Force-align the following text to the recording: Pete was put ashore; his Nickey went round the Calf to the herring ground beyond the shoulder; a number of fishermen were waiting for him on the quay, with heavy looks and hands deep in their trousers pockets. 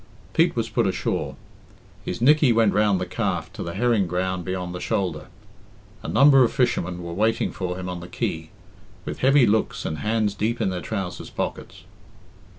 Pete 0.33 0.55
was 0.55 0.67
put 0.67 0.87
ashore; 0.87 1.35
his 2.03 2.21
Nickey 2.23 2.51
went 2.51 2.73
round 2.73 2.99
the 2.99 3.05
Calf 3.05 3.53
to 3.53 3.61
the 3.61 3.75
herring 3.75 4.07
ground 4.07 4.43
beyond 4.43 4.73
the 4.73 4.79
shoulder; 4.79 5.27
a 6.01 6.07
number 6.07 6.43
of 6.43 6.51
fishermen 6.51 7.03
were 7.03 7.13
waiting 7.13 7.51
for 7.51 7.77
him 7.79 7.87
on 7.87 7.99
the 7.99 8.07
quay, 8.07 8.49
with 9.05 9.19
heavy 9.19 9.45
looks 9.45 9.85
and 9.85 9.99
hands 9.99 10.33
deep 10.33 10.59
in 10.59 10.71
their 10.71 10.81
trousers 10.81 11.29
pockets. 11.29 11.83